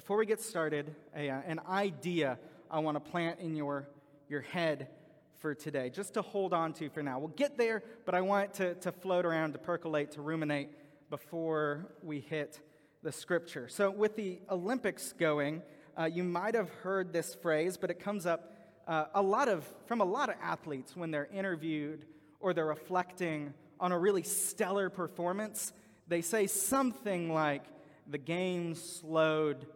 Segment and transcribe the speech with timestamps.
[0.00, 2.38] before we get started, a, uh, an idea
[2.70, 3.86] I want to plant in your,
[4.30, 4.88] your head
[5.40, 7.18] for today, just to hold on to for now.
[7.18, 10.70] We'll get there, but I want it to, to float around, to percolate, to ruminate
[11.10, 12.60] before we hit
[13.02, 13.68] the scripture.
[13.68, 15.60] So, with the Olympics going,
[15.98, 18.56] uh, you might have heard this phrase, but it comes up
[18.88, 22.06] uh, a lot of, from a lot of athletes when they're interviewed
[22.40, 25.74] or they're reflecting on a really stellar performance.
[26.08, 27.64] They say something like,
[28.10, 29.66] the game slowed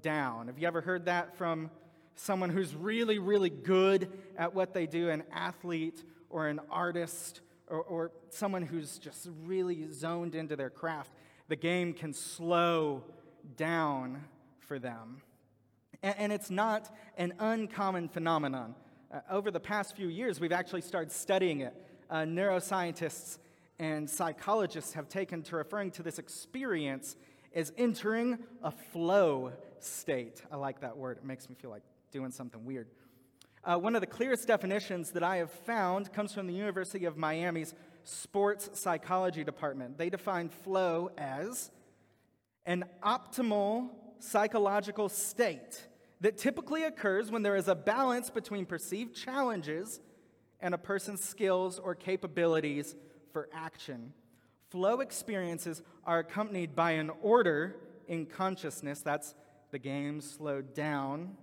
[0.00, 0.46] down.
[0.46, 1.70] Have you ever heard that from
[2.14, 7.82] someone who's really, really good at what they do, an athlete or an artist or,
[7.82, 11.12] or someone who's just really zoned into their craft,
[11.48, 13.02] the game can slow
[13.56, 14.24] down
[14.60, 15.22] for them.
[16.02, 18.74] And, and it's not an uncommon phenomenon.
[19.12, 21.74] Uh, over the past few years, we've actually started studying it.
[22.10, 23.38] Uh, neuroscientists
[23.78, 27.16] and psychologists have taken to referring to this experience
[27.54, 29.52] as entering a flow
[29.84, 30.42] state.
[30.50, 32.88] I like that word, it makes me feel like doing something weird.
[33.64, 37.16] Uh, one of the clearest definitions that I have found comes from the University of
[37.16, 39.98] Miami's sports psychology department.
[39.98, 41.70] They define flow as
[42.66, 45.86] an optimal psychological state
[46.20, 50.00] that typically occurs when there is a balance between perceived challenges
[50.60, 52.94] and a person's skills or capabilities
[53.32, 54.12] for action.
[54.70, 57.76] Flow experiences are accompanied by an order
[58.06, 59.02] in consciousness.
[59.02, 59.34] That's
[59.72, 61.36] the game slowed down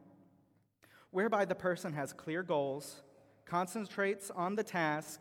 [1.12, 3.02] whereby the person has clear goals,
[3.46, 5.20] concentrates on the task,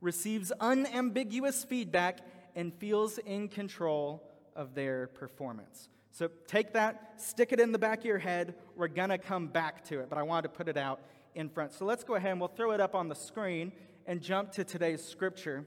[0.00, 2.20] receives unambiguous feedback,
[2.54, 4.22] and feels in control
[4.54, 5.88] of their performance.
[6.10, 8.54] So take that, stick it in the back of your head.
[8.76, 11.00] We're going to come back to it, but I wanted to put it out
[11.34, 11.72] in front.
[11.72, 13.72] So let's go ahead and we'll throw it up on the screen
[14.06, 15.64] and jump to today's scripture.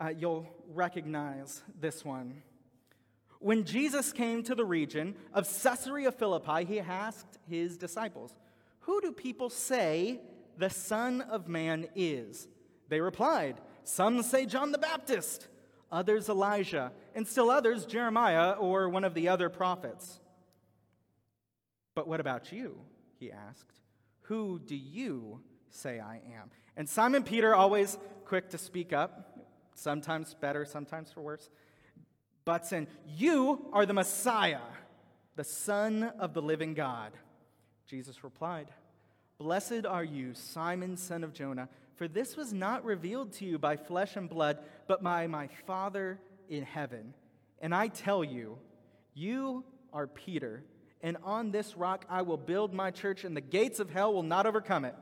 [0.00, 2.42] Uh, you'll recognize this one.
[3.44, 8.34] When Jesus came to the region of Caesarea Philippi, he asked his disciples,
[8.80, 10.22] Who do people say
[10.56, 12.48] the Son of Man is?
[12.88, 15.48] They replied, Some say John the Baptist,
[15.92, 20.20] others Elijah, and still others Jeremiah or one of the other prophets.
[21.94, 22.80] But what about you?
[23.20, 23.78] He asked.
[24.22, 26.50] Who do you say I am?
[26.78, 29.38] And Simon Peter, always quick to speak up,
[29.74, 31.50] sometimes better, sometimes for worse,
[32.44, 34.60] butts in, You are the Messiah,
[35.36, 37.12] the Son of the living God.
[37.86, 38.68] Jesus replied,
[39.38, 43.76] Blessed are you, Simon, son of Jonah, for this was not revealed to you by
[43.76, 47.14] flesh and blood, but by my Father in heaven.
[47.60, 48.58] And I tell you,
[49.14, 50.64] you are Peter,
[51.02, 54.22] and on this rock I will build my church, and the gates of hell will
[54.22, 54.94] not overcome it.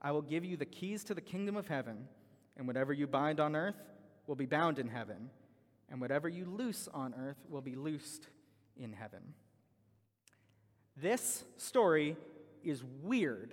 [0.00, 2.06] I will give you the keys to the kingdom of heaven,
[2.56, 3.76] and whatever you bind on earth
[4.26, 5.30] will be bound in heaven
[5.90, 8.28] and whatever you loose on earth will be loosed
[8.76, 9.34] in heaven.
[10.96, 12.16] This story
[12.62, 13.52] is weird,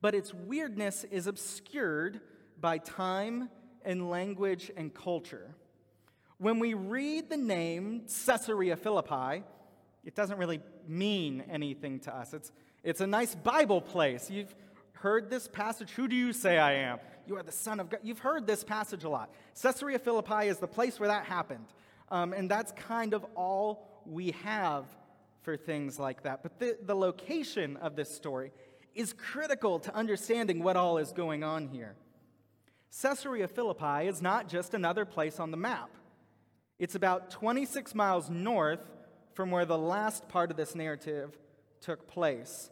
[0.00, 2.20] but its weirdness is obscured
[2.60, 3.48] by time
[3.84, 5.54] and language and culture.
[6.38, 9.44] When we read the name Caesarea Philippi,
[10.04, 12.32] it doesn't really mean anything to us.
[12.34, 12.52] It's,
[12.82, 14.30] it's a nice Bible place.
[14.30, 14.54] You've
[14.96, 15.90] heard this passage.
[15.92, 16.98] Who do you say I am?
[17.26, 18.00] You are the Son of God.
[18.02, 19.30] You've heard this passage a lot.
[19.60, 21.66] Caesarea Philippi is the place where that happened.
[22.10, 24.84] Um, and that's kind of all we have
[25.42, 26.42] for things like that.
[26.42, 28.52] But the, the location of this story
[28.94, 31.96] is critical to understanding what all is going on here.
[33.02, 35.90] Caesarea Philippi is not just another place on the map,
[36.78, 38.80] it's about 26 miles north
[39.34, 41.36] from where the last part of this narrative
[41.80, 42.70] took place.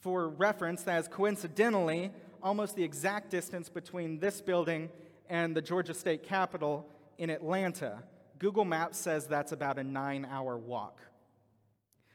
[0.00, 4.90] For reference, that is coincidentally almost the exact distance between this building
[5.28, 6.88] and the Georgia State Capitol
[7.18, 8.02] in Atlanta.
[8.38, 11.00] Google Maps says that's about a nine hour walk.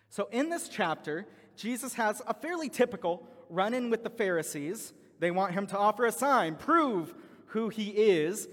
[0.09, 4.93] So, in this chapter, Jesus has a fairly typical run in with the Pharisees.
[5.19, 7.13] They want him to offer a sign, prove
[7.47, 8.47] who he is.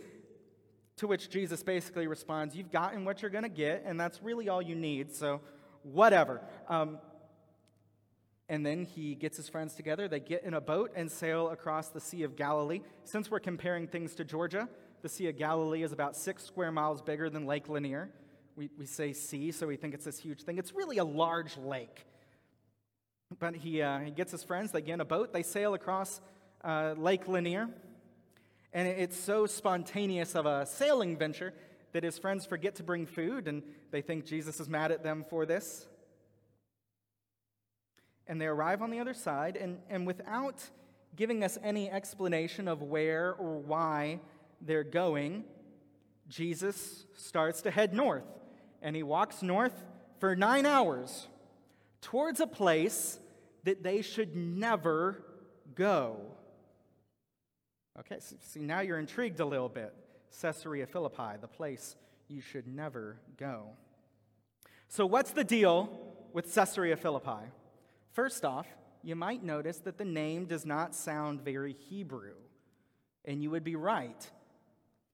[0.97, 4.49] To which Jesus basically responds, You've gotten what you're going to get, and that's really
[4.49, 5.41] all you need, so
[5.83, 6.43] whatever.
[6.69, 6.99] Um,
[8.51, 10.09] and then he gets his friends together.
[10.09, 12.81] They get in a boat and sail across the Sea of Galilee.
[13.05, 14.69] Since we're comparing things to Georgia,
[15.03, 18.11] the Sea of Galilee is about six square miles bigger than Lake Lanier.
[18.57, 20.59] We, we say sea, so we think it's this huge thing.
[20.59, 22.05] It's really a large lake.
[23.39, 26.21] But he, uh, he gets his friends, they get in a boat, they sail across
[26.65, 27.69] uh, Lake Lanier.
[28.73, 31.55] And it's so spontaneous of a sailing venture
[31.93, 33.63] that his friends forget to bring food, and
[33.93, 35.87] they think Jesus is mad at them for this
[38.27, 40.63] and they arrive on the other side, and, and without
[41.17, 44.21] giving us any explanation of where or why
[44.61, 45.45] they're going,
[46.29, 48.25] Jesus starts to head north.
[48.83, 49.85] And he walks north
[50.19, 51.27] for nine hours
[52.01, 53.19] towards a place
[53.65, 55.23] that they should never
[55.75, 56.17] go.
[57.99, 59.93] Okay, so see, now you're intrigued a little bit.
[60.41, 61.97] Caesarea Philippi, the place
[62.29, 63.67] you should never go.
[64.89, 65.91] So, what's the deal
[66.33, 67.51] with Caesarea Philippi?
[68.13, 68.67] First off,
[69.03, 72.35] you might notice that the name does not sound very Hebrew.
[73.25, 74.31] And you would be right,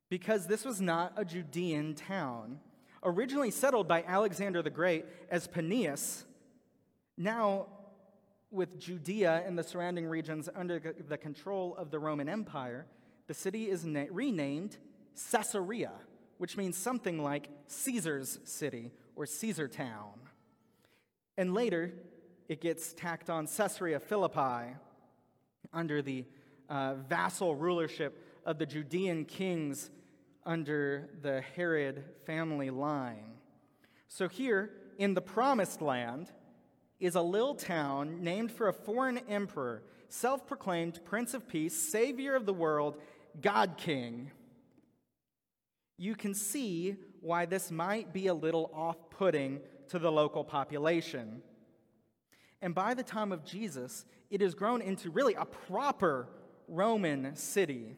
[0.09, 2.61] because this was not a Judean town.
[3.03, 6.25] Originally settled by Alexander the Great as Paneas,
[7.17, 7.67] now
[8.51, 12.87] with Judea and the surrounding regions under the control of the Roman Empire,
[13.27, 14.79] the city is na- renamed
[15.33, 15.93] Caesarea,
[16.39, 20.13] which means something like Caesar's city or Caesar town.
[21.37, 21.93] And later,
[22.49, 24.75] it gets tacked on Caesarea Philippi
[25.73, 26.25] under the
[26.69, 29.91] uh, vassal rulership of the Judean kings
[30.45, 33.35] under the Herod family line.
[34.09, 36.31] So, here in the promised land
[37.01, 42.35] is a little town named for a foreign emperor, self proclaimed Prince of Peace, Savior
[42.35, 42.97] of the world,
[43.41, 44.31] God King.
[45.99, 51.43] You can see why this might be a little off putting to the local population.
[52.63, 56.29] And by the time of Jesus, it has grown into really a proper
[56.69, 57.97] Roman city.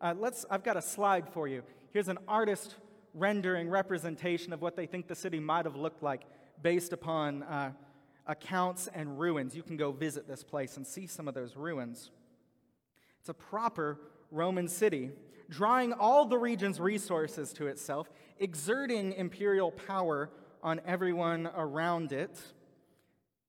[0.00, 1.62] Uh, let's, I've got a slide for you.
[1.92, 2.76] Here's an artist
[3.14, 6.22] rendering representation of what they think the city might have looked like
[6.62, 7.72] based upon uh,
[8.26, 9.56] accounts and ruins.
[9.56, 12.10] You can go visit this place and see some of those ruins.
[13.20, 13.98] It's a proper
[14.30, 15.10] Roman city,
[15.48, 20.30] drawing all the region's resources to itself, exerting imperial power
[20.62, 22.38] on everyone around it.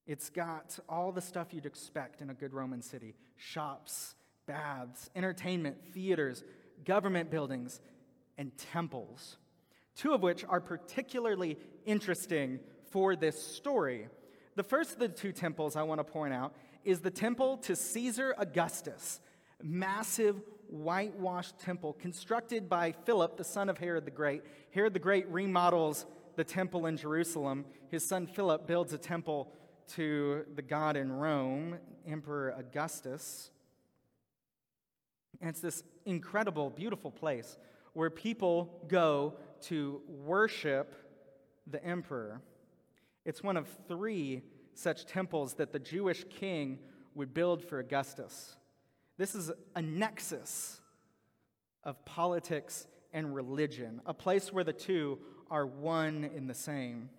[0.07, 4.15] It's got all the stuff you'd expect in a good Roman city shops,
[4.45, 6.45] baths, entertainment, theaters,
[6.85, 7.81] government buildings,
[8.37, 9.37] and temples,
[9.97, 12.59] two of which are particularly interesting
[12.89, 14.07] for this story.
[14.55, 16.55] The first of the two temples I want to point out
[16.85, 19.19] is the temple to Caesar Augustus,
[19.61, 24.43] massive whitewashed temple constructed by Philip, the son of Herod the Great.
[24.71, 26.05] Herod the Great remodels
[26.37, 27.65] the temple in Jerusalem.
[27.89, 29.51] His son Philip builds a temple
[29.95, 33.51] to the god in Rome, Emperor Augustus.
[35.41, 37.57] And it's this incredible, beautiful place
[37.93, 40.93] where people go to worship
[41.65, 42.41] the emperor.
[43.25, 44.43] It's one of three
[44.73, 46.79] such temples that the Jewish king
[47.15, 48.55] would build for Augustus.
[49.17, 50.79] This is a nexus
[51.83, 55.17] of politics and religion, a place where the two
[55.49, 57.09] are one in the same.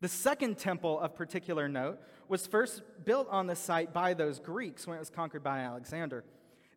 [0.00, 1.98] The second temple of particular note
[2.28, 6.24] was first built on the site by those Greeks when it was conquered by Alexander.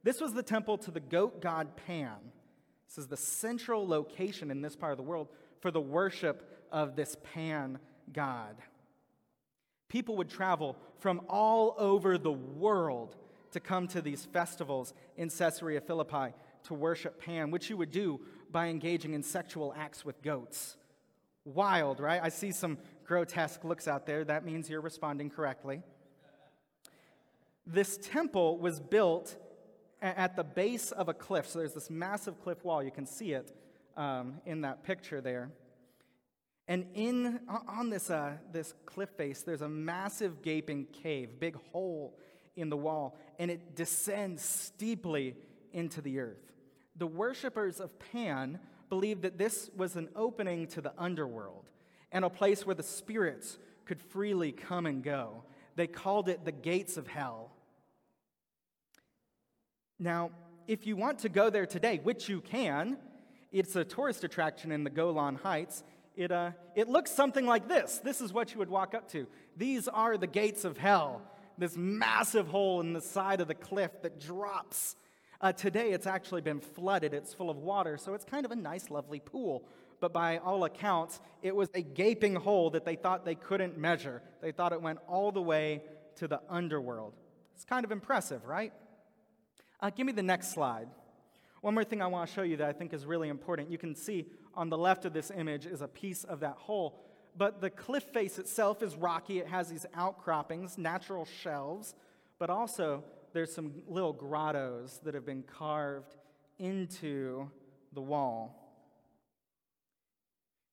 [0.04, 2.18] This was the temple to the goat god Pan.
[2.88, 5.28] This is the central location in this part of the world
[5.60, 7.80] for the worship of this Pan
[8.12, 8.56] god.
[9.88, 13.16] People would travel from all over the world
[13.52, 16.34] to come to these festivals in Caesarea Philippi
[16.64, 18.20] to worship Pan, which you would do
[18.52, 20.78] by engaging in sexual acts with goats.
[21.44, 22.22] Wild, right?
[22.24, 24.24] I see some grotesque looks out there.
[24.24, 25.82] That means you're responding correctly.
[27.66, 29.38] This temple was built
[30.02, 31.48] at the base of a cliff.
[31.48, 32.82] So there's this massive cliff wall.
[32.82, 33.56] You can see it
[33.96, 35.52] um, in that picture there.
[36.68, 42.18] And in, on this, uh, this cliff face, there's a massive gaping cave, big hole
[42.56, 45.36] in the wall, and it descends steeply
[45.74, 46.52] into the earth.
[46.96, 51.71] The worshippers of Pan believed that this was an opening to the underworld
[52.12, 55.44] and a place where the spirits could freely come and go.
[55.76, 57.52] They called it the gates of hell.
[60.00, 60.32] Now,
[60.68, 62.98] if you want to go there today, which you can,
[63.52, 65.84] it's a tourist attraction in the Golan Heights.
[66.16, 68.00] It, uh, it looks something like this.
[68.04, 69.28] This is what you would walk up to.
[69.56, 71.22] These are the gates of hell,
[71.58, 74.96] this massive hole in the side of the cliff that drops
[75.42, 77.16] uh, today, it's actually been flooded.
[77.16, 79.64] It's full of water, so it's kind of a nice, lovely pool.
[80.02, 84.22] But by all accounts, it was a gaping hole that they thought they couldn't measure.
[84.42, 85.84] They thought it went all the way
[86.16, 87.14] to the underworld.
[87.56, 88.74] It's kind of impressive, right?
[89.80, 90.88] Uh, give me the next slide.
[91.62, 93.72] One more thing I want to show you that I think is really important.
[93.72, 97.00] You can see on the left of this image is a piece of that hole,
[97.38, 99.38] but the cliff face itself is rocky.
[99.40, 101.94] It has these outcroppings, natural shelves,
[102.40, 103.04] but also
[103.34, 106.16] there's some little grottos that have been carved
[106.58, 107.50] into
[107.94, 108.61] the wall.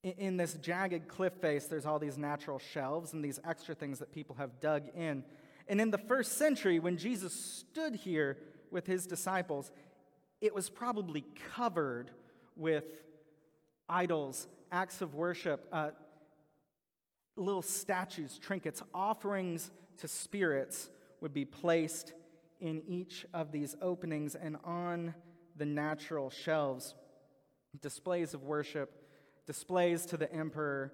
[0.03, 4.13] In, this jagged cliff face, there's all these natural shelves and these extra things that
[4.13, 5.25] people have dug in.
[5.67, 8.39] And in the first century, when Jesus stood here
[8.71, 9.73] with his disciples,
[10.41, 11.25] it was probably
[11.55, 12.13] covered
[12.55, 12.85] with
[13.89, 15.91] idols, acts of worship, uh,
[17.37, 20.91] little statues, trinkets, offerings to spirits
[21.21, 22.13] would be placed
[22.61, 25.15] in each of these openings and on
[25.57, 26.95] the natural shelves.
[27.81, 28.98] Displays of worship,
[29.49, 30.93] displays to the emperor,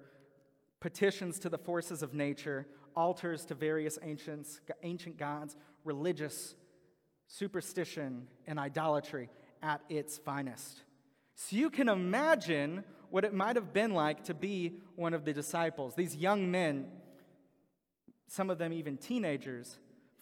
[0.79, 6.55] petitions to the forces of nature, altars to various ancients, ancient gods, religious
[7.27, 9.29] superstition, and idolatry
[9.61, 10.83] at its finest.
[11.35, 15.33] So you can imagine what it might have been like to be one of the
[15.33, 16.87] disciples, these young men,
[18.27, 19.77] some of them even teenagers,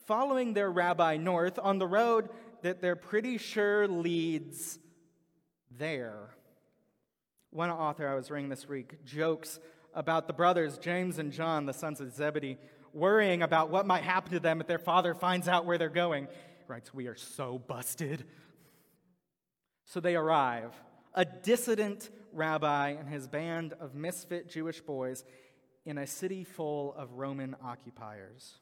[0.08, 2.30] following their rabbi north on the road
[2.64, 4.80] that they're pretty sure leads
[5.78, 6.32] there.
[7.54, 9.60] One author I was reading this week jokes
[9.94, 12.58] about the brothers, James and John, the sons of Zebedee,
[12.94, 16.26] worrying about what might happen to them if their father finds out where they're going.
[16.26, 18.26] He writes, We are so busted.
[19.86, 20.74] So they arrive.
[21.14, 25.24] A dissident rabbi and his band of misfit Jewish boys
[25.86, 28.56] in a city full of Roman occupiers.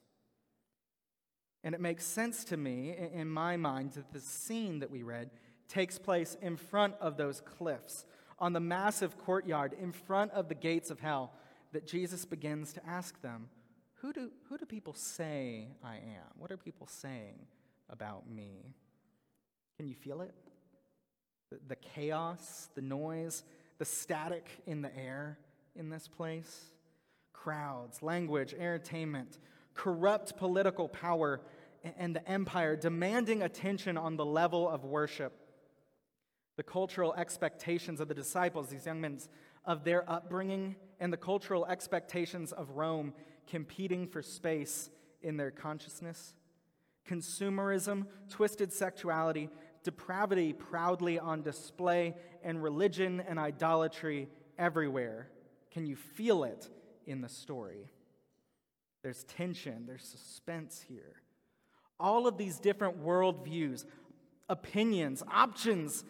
[1.64, 5.30] And it makes sense to me, in my mind, that the scene that we read
[5.70, 8.06] takes place in front of those cliffs,
[8.42, 11.32] on the massive courtyard in front of the gates of hell,
[11.72, 13.48] that Jesus begins to ask them,
[14.02, 16.32] Who do, who do people say I am?
[16.38, 17.46] What are people saying
[17.88, 18.74] about me?
[19.78, 20.34] Can you feel it?
[21.52, 23.44] The, the chaos, the noise,
[23.78, 25.38] the static in the air
[25.76, 26.72] in this place?
[27.34, 29.38] Crowds, language, entertainment,
[29.76, 31.42] corrupt political power,
[31.98, 35.41] and the empire demanding attention on the level of worship.
[36.58, 39.20] The cultural expectations of the disciples, these young men,
[39.66, 43.14] of their upbringing, and the cultural expectations of Rome
[43.48, 44.90] competing for space
[45.22, 46.34] in their consciousness.
[47.08, 49.50] Consumerism, twisted sexuality,
[49.84, 55.30] depravity proudly on display, and religion and idolatry everywhere.
[55.72, 56.70] Can you feel it
[57.06, 57.92] in the story?
[59.04, 61.22] There's tension, there's suspense here.
[62.00, 63.86] All of these different worldviews,
[64.50, 66.04] opinions, options,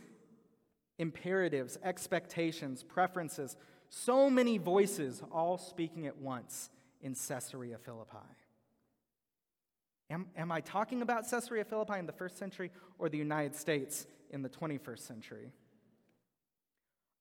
[1.02, 3.58] imperatives, expectations, preferences,
[3.90, 6.70] so many voices all speaking at once
[7.02, 8.18] in Caesarea Philippi.
[10.12, 14.06] Am, am I talking about Caesarea Philippi in the first century or the United States
[14.30, 15.52] in the 21st century?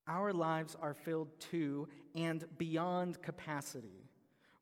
[0.06, 4.10] Our lives are filled to and beyond capacity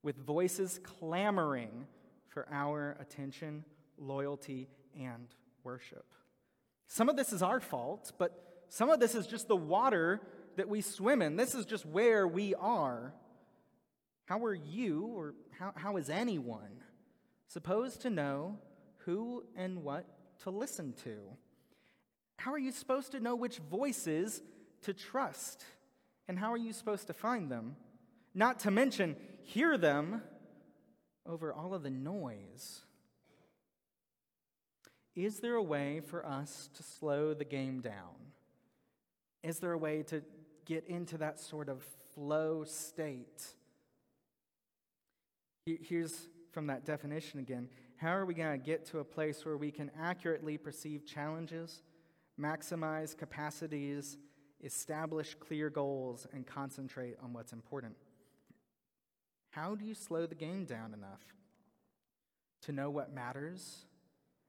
[0.05, 1.89] with voices clamoring
[2.29, 3.65] for our attention,
[3.99, 5.27] loyalty, and
[5.65, 6.15] worship.
[6.87, 10.21] Some of this is our fault, but some of this is just the water
[10.57, 11.37] that we swim in.
[11.37, 13.15] This is just where we are.
[14.27, 16.83] How are you, or how, how is anyone,
[17.47, 18.59] supposed to know
[18.99, 20.05] who and what
[20.41, 21.17] to listen to?
[22.37, 24.43] How are you supposed to know which voices
[24.83, 25.65] to trust?
[26.29, 27.77] And how are you supposed to find them?
[28.35, 30.23] Not to mention, hear them
[31.27, 32.83] over all of the noise.
[35.17, 38.29] Is there a way for us to slow the game down?
[39.43, 40.23] Is there a way to
[40.65, 41.83] get into that sort of
[42.15, 43.55] flow state?
[45.65, 47.69] Here's from that definition again.
[47.97, 51.83] How are we going to get to a place where we can accurately perceive challenges,
[52.41, 54.19] maximize capacities,
[54.63, 57.97] establish clear goals, and concentrate on what's important?
[59.51, 61.23] How do you slow the game down enough
[62.63, 63.85] to know what matters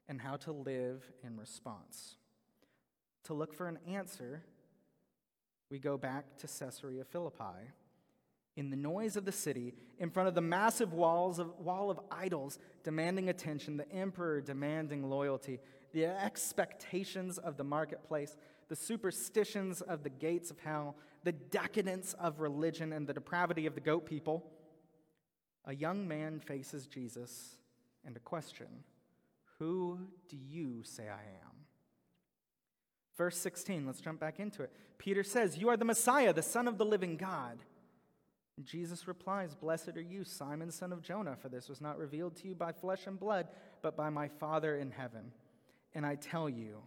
[0.07, 2.15] and how to live in response?
[3.25, 4.43] To look for an answer,
[5.69, 7.73] we go back to Caesarea Philippi
[8.55, 11.99] in the noise of the city, in front of the massive walls of, wall of
[12.11, 15.59] idols demanding attention, the emperor demanding loyalty,
[15.93, 18.35] the expectations of the marketplace,
[18.67, 23.75] the superstitions of the gates of hell, the decadence of religion, and the depravity of
[23.75, 24.45] the goat people,
[25.65, 27.57] a young man faces Jesus
[28.05, 28.67] and a question
[29.59, 31.58] Who do you say I am?
[33.19, 34.71] Verse 16, let's jump back into it.
[34.97, 37.59] Peter says, You are the Messiah, the Son of the living God.
[38.63, 42.47] Jesus replies, Blessed are you, Simon, son of Jonah, for this was not revealed to
[42.47, 43.49] you by flesh and blood,
[43.81, 45.33] but by my Father in heaven.
[45.93, 46.77] And I tell you,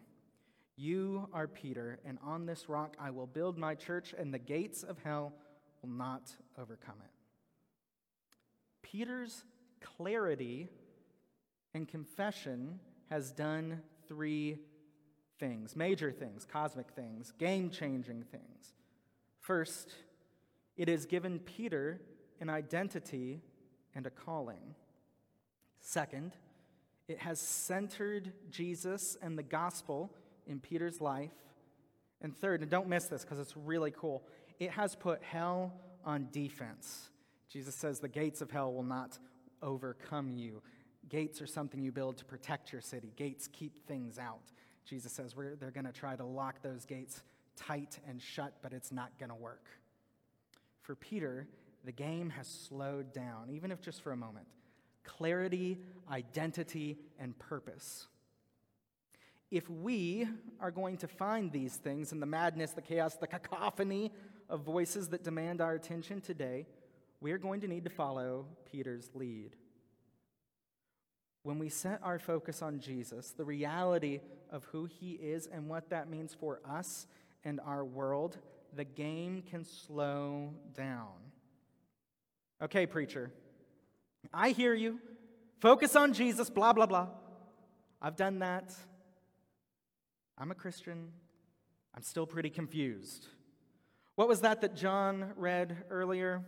[0.75, 4.83] you are Peter, and on this rock I will build my church, and the gates
[4.83, 5.35] of hell
[5.83, 7.11] will not overcome it.
[8.81, 9.45] Peter's
[9.83, 10.71] clarity
[11.75, 14.61] and confession has done three
[15.43, 18.75] things major things, cosmic things, game changing things.
[19.41, 19.93] First,
[20.77, 22.01] it has given Peter
[22.41, 23.43] an identity
[23.93, 24.77] and a calling.
[25.81, 26.37] Second,
[27.09, 30.15] it has centered Jesus and the gospel
[30.47, 31.33] in Peter's life.
[32.21, 34.23] And third, and don't miss this because it's really cool,
[34.61, 35.73] it has put hell
[36.05, 37.11] on defense.
[37.49, 39.19] Jesus says the gates of hell will not
[39.61, 40.63] overcome you.
[41.09, 43.13] Gates are something you build to protect your city.
[43.17, 44.53] Gates keep things out.
[44.85, 47.23] Jesus says they're going to try to lock those gates
[47.57, 49.67] tight and shut, but it's not going to work.
[50.81, 51.47] For Peter,
[51.85, 54.47] the game has slowed down, even if just for a moment.
[55.05, 55.79] Clarity,
[56.11, 58.07] identity, and purpose.
[59.51, 60.27] If we
[60.61, 64.13] are going to find these things in the madness, the chaos, the cacophony
[64.49, 66.67] of voices that demand our attention today,
[67.21, 69.57] we are going to need to follow Peter's lead.
[71.43, 74.21] When we set our focus on Jesus, the reality
[74.51, 77.07] of who he is and what that means for us
[77.45, 78.39] and our world,
[78.75, 81.09] the game can slow down.
[82.63, 83.33] Okay, preacher,
[84.33, 85.01] I hear you.
[85.59, 87.09] Focus on Jesus, blah, blah, blah.
[88.01, 88.73] I've done that.
[90.39, 91.09] I'm a Christian.
[91.95, 93.27] I'm still pretty confused.
[94.15, 96.43] What was that that John read earlier?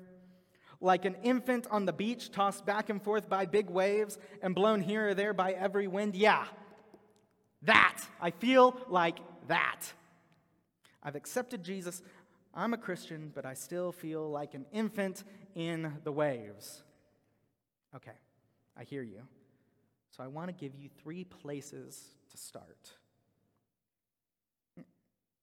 [0.81, 4.81] Like an infant on the beach, tossed back and forth by big waves and blown
[4.83, 6.15] here or there by every wind?
[6.15, 6.45] Yeah,
[7.63, 8.03] that.
[8.21, 9.81] I feel like that.
[11.03, 12.03] I've accepted Jesus.
[12.55, 16.83] I'm a Christian, but I still feel like an infant in the waves.
[17.95, 18.13] Okay,
[18.77, 19.23] I hear you.
[20.17, 22.01] So I want to give you three places
[22.31, 22.93] to start.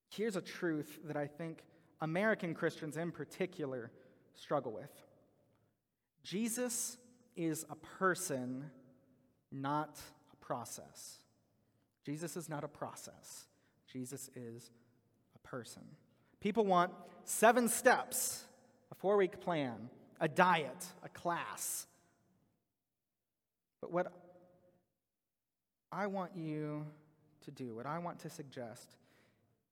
[0.09, 1.63] Here's a truth that I think
[2.01, 3.91] American Christians in particular
[4.33, 4.91] struggle with
[6.23, 6.97] Jesus
[7.35, 8.69] is a person,
[9.51, 9.99] not
[10.31, 11.17] a process.
[12.05, 13.45] Jesus is not a process,
[13.91, 14.71] Jesus is
[15.35, 15.83] a person.
[16.39, 16.91] People want
[17.23, 18.45] seven steps,
[18.91, 21.85] a four week plan, a diet, a class.
[23.79, 24.11] But what
[25.91, 26.85] I want you
[27.45, 28.95] to do, what I want to suggest,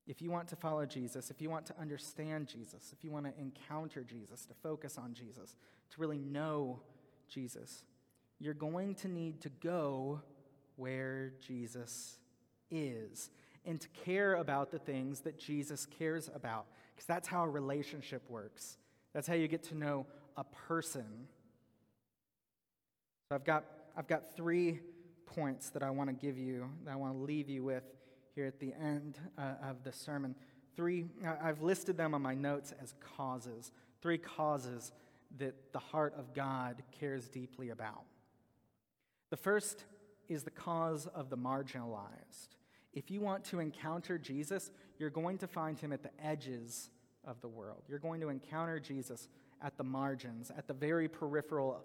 [0.10, 3.28] if you want to follow Jesus, if you want to understand Jesus, if you want
[3.28, 5.56] to encounter Jesus, to focus on Jesus,
[5.92, 6.82] to really know
[7.28, 7.84] Jesus,
[8.40, 10.20] you're going to need to go
[10.78, 12.18] where Jesus
[12.72, 13.30] is
[13.66, 16.66] and to care about the things that Jesus cares about.
[16.96, 18.80] Because that's how a relationship works.
[19.14, 20.08] That's how you get to know
[20.38, 21.28] a person.
[23.30, 23.64] So I've got,
[23.96, 24.80] I've got three
[25.28, 27.84] points that I want to give you, that I want to leave you with
[28.40, 30.34] here at the end uh, of the sermon.
[30.74, 31.08] Three,
[31.44, 33.74] I've listed them on my notes as causes.
[34.02, 34.94] Three causes
[35.40, 38.06] that the heart of God cares deeply about.
[39.30, 39.84] The first
[40.30, 42.56] is the cause of the marginalized.
[42.94, 46.92] If you want to encounter Jesus, you're going to find him at the edges
[47.26, 47.84] of the world.
[47.90, 49.28] You're going to encounter Jesus
[49.62, 51.84] at the margins, at the very peripheral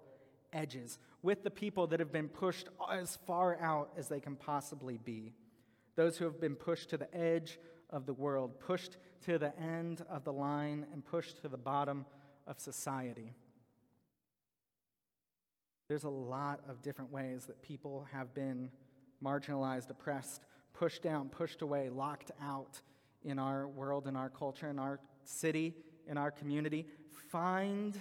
[0.53, 4.97] edges, with the people that have been pushed as far out as they can possibly
[4.97, 5.33] be.
[5.95, 10.03] Those who have been pushed to the edge of the world, pushed to the end
[10.09, 12.05] of the line, and pushed to the bottom
[12.47, 13.33] of society.
[15.87, 18.71] There's a lot of different ways that people have been
[19.23, 22.81] marginalized, oppressed, pushed down, pushed away, locked out
[23.23, 25.75] in our world, in our culture, in our city,
[26.07, 26.87] in our community.
[27.31, 27.99] Find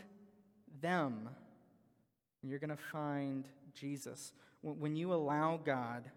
[0.81, 1.29] them.
[2.43, 4.33] And you're going to find Jesus.
[4.63, 6.11] When you allow God,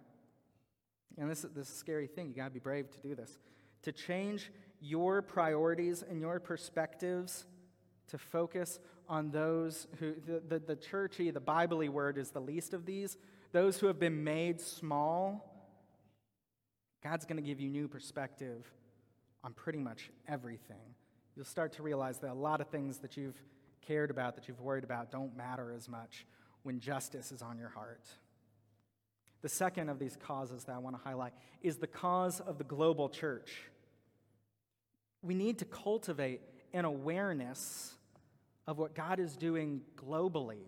[1.18, 3.38] and this, this is a scary thing, you got to be brave to do this,
[3.84, 7.46] to change your priorities and your perspectives
[8.08, 12.74] to focus on those who, the, the, the churchy, the Bible word is the least
[12.74, 13.18] of these,
[13.52, 15.58] those who have been made small
[17.04, 18.66] God's to give you new perspective
[19.44, 20.96] on pretty much everything.
[21.36, 23.42] You'll start to realize that a lot of things that you've
[23.82, 26.26] cared about, that you've worried about, don't matter as much
[26.64, 28.04] when justice is on your heart.
[29.42, 32.64] The second of these causes that I want to highlight is the cause of the
[32.64, 33.62] global church.
[35.22, 36.42] We need to cultivate
[36.74, 37.94] an awareness
[38.68, 40.64] of what God is doing globally.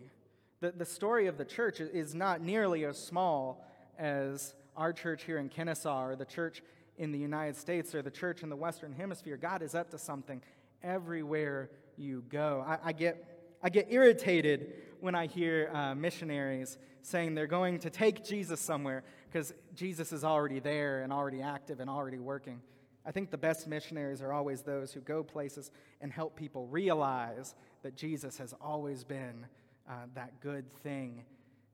[0.62, 3.66] The, the story of the church is not nearly as small
[3.98, 6.62] as our church here in Kennesaw or the church
[6.98, 9.38] in the United States or the church in the Western Hemisphere.
[9.38, 10.42] God is up to something
[10.84, 12.64] everywhere you go.
[12.66, 17.90] I, I get, I get irritated when I hear uh, missionaries saying they're going to
[17.90, 22.62] take Jesus somewhere because Jesus is already there and already active and already working.
[23.06, 27.56] I think the best missionaries are always those who go places and help people realize
[27.84, 29.46] that Jesus has always been
[29.90, 31.24] uh, that good thing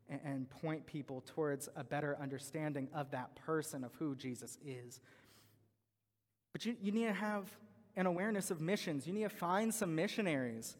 [0.07, 5.01] and point people towards a better understanding of that person, of who Jesus is.
[6.53, 7.49] But you, you need to have
[7.95, 9.07] an awareness of missions.
[9.07, 10.77] You need to find some missionaries.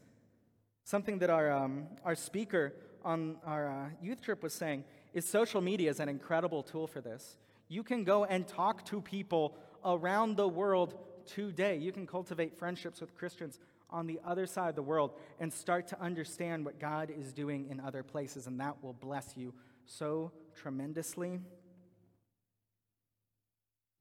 [0.86, 4.84] Something that our, um, our speaker on our uh, youth trip was saying
[5.16, 7.38] is social media is an incredible tool for this.
[7.68, 10.94] You can go and talk to people around the world
[11.26, 11.76] today.
[11.78, 13.58] You can cultivate friendships with Christians
[13.90, 17.68] on the other side of the world and start to understand what God is doing
[17.68, 19.56] in other places, and that will bless you
[19.88, 21.40] so tremendously.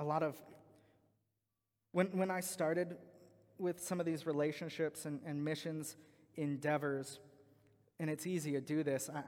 [0.00, 0.36] A lot of,
[1.92, 2.98] when, when I started
[3.58, 5.96] with some of these relationships and, and missions
[6.36, 7.18] endeavors,
[7.98, 9.22] and it's easy to do this, I,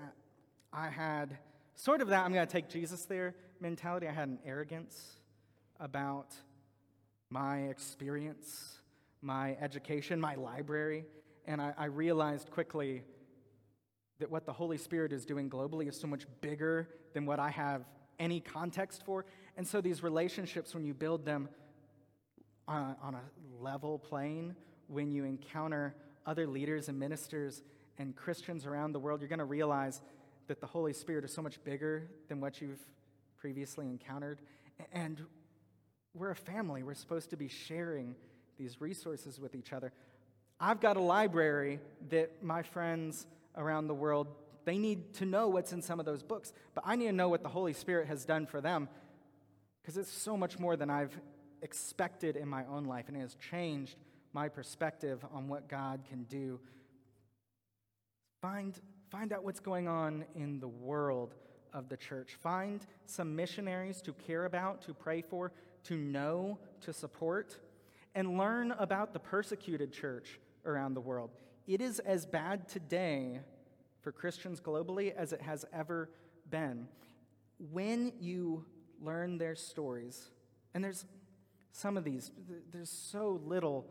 [0.86, 1.38] I had
[1.74, 4.08] sort of that I'm going to take Jesus there mentality.
[4.08, 5.16] I had an arrogance
[5.80, 6.34] about
[7.30, 8.80] my experience,
[9.22, 11.04] my education, my library,
[11.46, 13.02] and I, I realized quickly
[14.18, 17.50] that what the Holy Spirit is doing globally is so much bigger than what I
[17.50, 17.84] have
[18.18, 19.26] any context for.
[19.56, 21.48] And so these relationships, when you build them
[22.66, 23.22] on a, on a
[23.62, 24.54] level plane,
[24.88, 25.94] when you encounter
[26.26, 27.62] other leaders and ministers
[27.98, 30.00] and Christians around the world, you're going to realize
[30.48, 32.80] that the Holy Spirit is so much bigger than what you've
[33.36, 34.40] previously encountered.
[34.92, 35.20] And
[36.14, 36.82] we're a family.
[36.82, 38.14] We're supposed to be sharing
[38.58, 39.92] these resources with each other.
[40.58, 44.28] I've got a library that my friends around the world
[44.66, 47.28] they need to know what's in some of those books, but I need to know
[47.28, 48.88] what the Holy Spirit has done for them
[49.80, 51.16] because it's so much more than I've
[51.62, 53.96] expected in my own life and it has changed
[54.36, 56.60] my perspective on what God can do.
[58.42, 58.78] Find
[59.10, 61.34] Find out what's going on in the world
[61.72, 62.34] of the church.
[62.34, 65.52] Find some missionaries to care about, to pray for,
[65.84, 67.56] to know, to support,
[68.14, 71.30] and learn about the persecuted church around the world.
[71.68, 73.40] It is as bad today
[74.00, 76.10] for Christians globally as it has ever
[76.50, 76.88] been.
[77.70, 78.64] When you
[79.00, 80.30] learn their stories,
[80.74, 81.06] and there's
[81.70, 82.32] some of these,
[82.72, 83.86] there's so little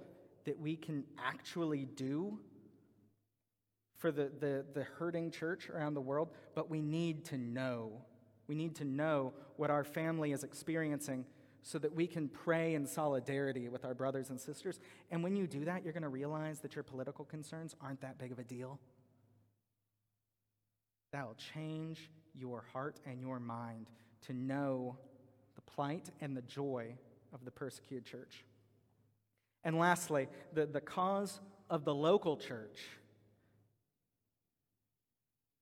[0.45, 2.39] that we can actually do
[3.97, 7.91] for the, the, the hurting church around the world, but we need to know.
[8.47, 11.25] We need to know what our family is experiencing
[11.63, 14.79] so that we can pray in solidarity with our brothers and sisters.
[15.09, 18.19] And when you do that, you're going to realize that your political concerns aren't that
[18.19, 18.79] big of a deal.
[21.11, 23.87] That'll change your heart and your mind
[24.27, 24.97] to know
[25.55, 26.95] the plight and the joy
[27.33, 28.43] of the persecuted church.
[29.65, 32.79] And lastly, the, the cause of the local church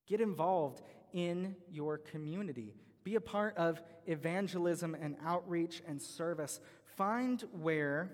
[0.07, 0.81] Get involved
[1.13, 2.73] in your community.
[3.03, 6.59] Be a part of evangelism and outreach and service.
[6.97, 8.11] Find where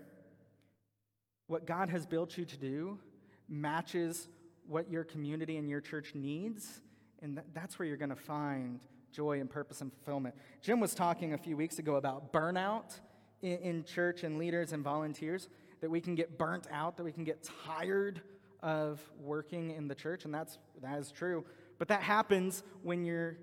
[1.47, 2.99] what God has built you to do
[3.47, 4.27] matches
[4.67, 6.81] what your community and your church needs,
[7.23, 8.79] and that's where you're going to find
[9.11, 10.35] joy and purpose and fulfillment.
[10.61, 12.99] Jim was talking a few weeks ago about burnout
[13.41, 15.49] in, in church and leaders and volunteers,
[15.81, 18.21] that we can get burnt out, that we can get tired
[18.61, 21.45] of working in the church, and that's that is true.
[21.77, 23.37] But that happens when you're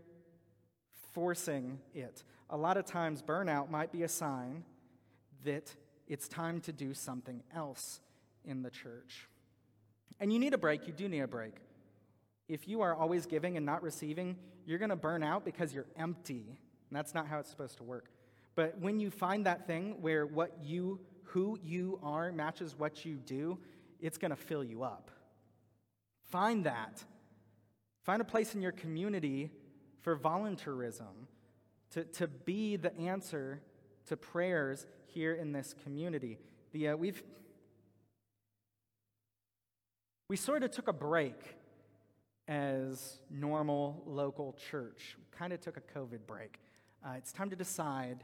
[1.13, 2.23] forcing it.
[2.51, 4.65] A lot of times, burnout might be a sign
[5.45, 5.75] that
[6.07, 8.01] it's time to do something else
[8.45, 9.29] in the church.
[10.21, 11.55] And you need a break, you do need a break.
[12.49, 15.87] If you are always giving and not receiving, you're going to burn out because you're
[15.97, 16.45] empty.
[16.89, 18.11] And that's not how it's supposed to work.
[18.55, 23.17] But when you find that thing where what you who you are matches what you
[23.17, 23.59] do,
[24.01, 25.11] it's going to fill you up.
[26.31, 27.05] Find that
[28.07, 29.51] Find a place in your community
[30.01, 31.27] for volunteerism,
[31.91, 33.61] to, to be the answer
[34.07, 36.39] to prayers here in this community.
[36.71, 37.21] The, uh, we've,
[40.29, 41.57] we sort of took a break
[42.47, 45.17] as normal local church.
[45.37, 46.61] Kind of took a COVID break.
[47.05, 48.23] Uh, it's time to decide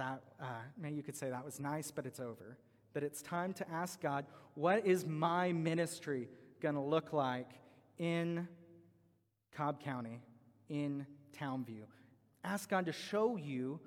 [0.00, 0.46] that, uh,
[0.78, 2.58] maybe you could say that was nice, but it's over.
[2.94, 6.28] That it's time to ask God, what is my ministry
[6.60, 7.48] going to look like
[7.98, 8.48] in
[9.52, 10.20] Cobb County,
[10.68, 11.84] in Towne View.
[12.44, 13.80] Ask God to show you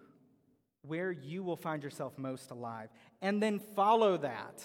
[0.83, 2.89] where you will find yourself most alive,
[3.21, 4.63] and then follow that.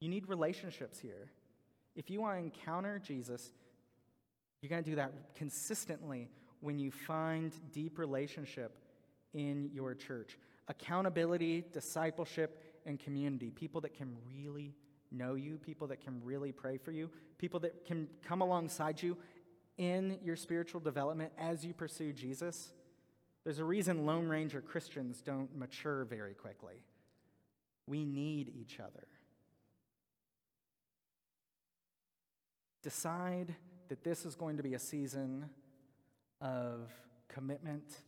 [0.00, 1.30] You need relationships here.
[1.94, 3.52] If you want to encounter Jesus,
[4.60, 6.28] you're going to do that consistently
[6.60, 8.78] when you find deep relationship
[9.34, 10.38] in your church.
[10.68, 13.50] Accountability, discipleship, and community.
[13.50, 14.74] People that can really
[15.10, 19.16] know you, people that can really pray for you, people that can come alongside you
[19.78, 22.72] in your spiritual development as you pursue Jesus.
[23.44, 26.82] There's a reason Lone Ranger Christians don't mature very quickly.
[27.86, 29.06] We need each other.
[32.82, 33.54] Decide
[33.88, 35.48] that this is going to be a season
[36.40, 36.90] of
[37.28, 38.02] commitment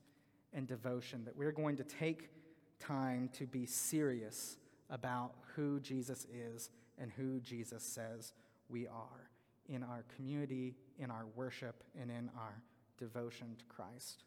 [0.53, 2.31] and devotion, that we're going to take
[2.79, 4.57] time to be serious
[4.89, 8.33] about who Jesus is and who Jesus says
[8.69, 9.31] we are
[9.69, 12.63] in our community, in our worship, and in our
[12.99, 14.25] devotion to Christ.